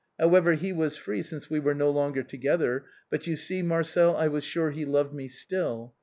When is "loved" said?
4.83-5.13